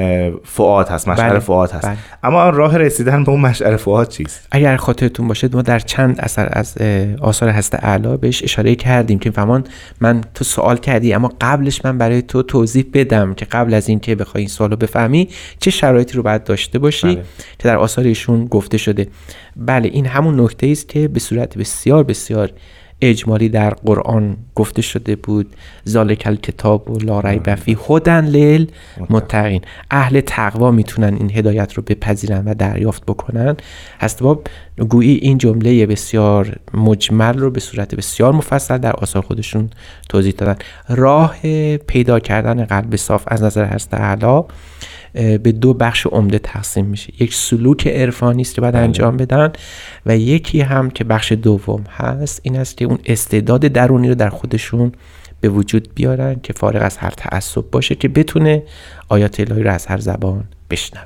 فعاد 0.44 0.90
هست 0.90 1.08
مشعر 1.08 1.30
بله، 1.30 1.40
فعاد 1.40 1.72
هست 1.72 1.88
بله. 1.88 1.98
اما 2.24 2.50
راه 2.50 2.78
رسیدن 2.78 3.24
به 3.24 3.32
اون 3.32 3.42
مشعر 3.42 3.76
فعاد 3.76 4.08
چیست 4.08 4.48
اگر 4.52 4.76
خاطرتون 4.76 5.28
باشه 5.28 5.50
ما 5.54 5.62
در 5.62 5.80
چند 5.80 6.20
اثر 6.20 6.50
از 6.52 6.78
آثار 7.22 7.50
هست 7.50 7.76
اعلا 7.76 8.18
بهش 8.18 8.44
اشاره 8.44 8.76
کردیم 8.76 9.20
که 9.20 9.32
فهمان 9.32 9.64
من 10.02 10.22
تو 10.34 10.44
سوال 10.44 10.78
کردی 10.78 11.14
اما 11.14 11.32
قبلش 11.42 11.86
من 11.86 11.98
برای 11.98 12.22
تو 12.22 12.44
توضیح 12.44 12.86
بدم 12.94 13.34
که 13.34 13.46
قبل 13.46 13.74
از 13.74 13.90
اینکه 13.90 14.16
بخوای 14.16 14.42
این 14.42 14.50
سوالو 14.50 14.76
بفهمی 14.76 15.30
چه 15.60 15.72
شرایطی 15.72 16.14
رو 16.18 16.24
باید 16.24 16.44
داشته 16.44 16.80
باشی 16.80 17.16
بله. 17.16 17.24
که 17.60 17.68
در 17.68 17.78
آثار 17.78 18.06
ایشون 18.06 18.46
گفته 18.46 18.78
شده 18.78 19.08
بله 19.56 19.90
این 19.94 20.06
همون 20.06 20.40
نکته 20.40 20.68
است 20.68 20.90
که 20.90 21.08
به 21.08 21.20
صورت 21.20 21.58
بسیار 21.58 22.04
بسیار 22.04 22.52
اجمالی 23.02 23.50
در 23.50 23.70
قرآن 23.70 24.38
گفته 24.56 24.82
شده 24.82 25.16
بود. 25.16 25.56
ذالک 25.90 26.24
الکتاب 26.26 26.90
و 26.90 27.00
لا 27.00 27.20
ریب 27.20 27.56
فیه. 27.56 27.78
هدن 27.90 28.26
لیل 28.26 28.72
متقین. 29.10 29.62
اهل 29.92 30.22
تقوا 30.22 30.72
می‌تونن 30.72 31.14
این 31.14 31.32
هدایت 31.32 31.74
رو 31.74 31.84
بپذیرن 31.84 32.46
و 32.46 32.54
دریافت 32.54 33.06
بکنن. 33.06 33.58
هست 34.00 34.24
باب 34.24 34.48
گویی 34.90 35.16
این 35.16 35.38
جمله 35.38 35.86
بسیار 35.86 36.56
مجمل 36.74 37.38
رو 37.38 37.52
به 37.52 37.60
صورت 37.60 37.96
بسیار 37.96 38.34
مفصل 38.34 38.78
در 38.78 38.94
آثار 38.94 39.22
خودشون 39.22 39.70
توضیح 40.10 40.34
دادن. 40.38 40.56
راه 40.90 41.36
پیدا 41.78 42.20
کردن 42.20 42.66
قلب 42.66 42.96
صاف 42.96 43.24
از 43.28 43.44
نظر 43.44 43.66
هست 43.66 43.94
اعلا 43.94 44.28
اه، 44.38 44.48
به 45.14 45.38
دو 45.38 45.74
بخش 45.74 46.08
عمده 46.08 46.40
تقسیم 46.40 46.86
میشه. 46.86 47.24
یک 47.24 47.34
سلوک 47.34 47.88
عرفانی 47.88 48.42
است 48.42 48.56
که 48.56 48.62
باید 48.62 48.76
انجام 48.76 49.18
بدن 49.18 49.52
و 50.06 50.18
یکی 50.18 50.62
هم 50.62 50.90
که 50.90 51.04
بخش 51.04 51.32
دوم 51.32 51.84
هست 51.90 52.40
این 52.44 52.58
است 52.58 52.78
که 52.78 52.86
اون 52.86 53.00
استعداد 53.06 53.62
درونی 53.62 54.10
رو 54.10 54.16
در 54.16 54.30
خودشون 54.30 54.92
به 55.42 55.50
وجود 55.50 55.90
بیارن 55.96 56.36
که 56.44 56.54
فارغ 56.54 56.84
از 56.84 56.98
هر 56.98 57.10
تعصب 57.10 57.64
باشه 57.72 57.96
که 57.96 58.08
بتونه 58.08 58.64
آیات 59.10 59.40
الهی 59.40 59.64
رو 59.64 59.72
از 59.72 59.86
هر 59.86 59.98
زبان 59.98 60.44
بشنوه. 60.70 61.06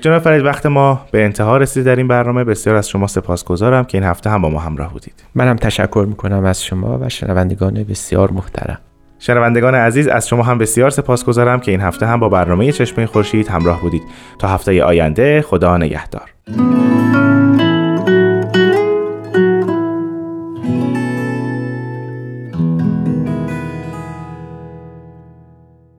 جناب 0.00 0.22
فرید 0.22 0.44
وقت 0.44 0.66
ما 0.66 1.06
به 1.10 1.24
انتها 1.24 1.56
رسید 1.56 1.84
در 1.84 1.96
این 1.96 2.08
برنامه. 2.08 2.44
بسیار 2.44 2.76
از 2.76 2.88
شما 2.88 3.06
سپاسگزارم 3.06 3.84
که 3.84 3.98
این 3.98 4.06
هفته 4.06 4.30
هم 4.30 4.42
با 4.42 4.48
ما 4.50 4.58
همراه 4.58 4.92
بودید. 4.92 5.24
منم 5.34 5.56
تشکر 5.56 6.06
می‌کنم 6.08 6.44
از 6.44 6.64
شما 6.64 6.98
و 6.98 7.08
شنوندگان 7.08 7.84
بسیار 7.84 8.30
محترم. 8.30 8.78
شنوندگان 9.18 9.74
عزیز 9.74 10.08
از 10.08 10.28
شما 10.28 10.42
هم 10.42 10.58
بسیار 10.58 10.90
سپاسگزارم 10.90 11.60
که 11.60 11.70
این 11.70 11.80
هفته 11.80 12.06
هم 12.06 12.20
با 12.20 12.28
برنامه 12.28 12.72
چشمه 12.72 13.06
خورشید 13.06 13.48
همراه 13.48 13.80
بودید. 13.80 14.02
تا 14.38 14.48
هفته 14.48 14.84
آینده 14.84 15.42
خدا 15.42 15.76
نگهدار. 15.76 16.30